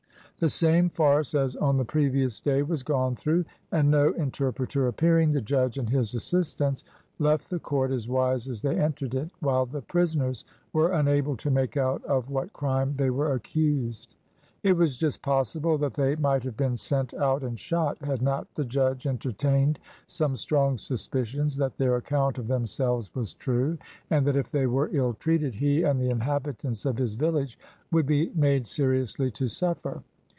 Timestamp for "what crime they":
12.31-13.11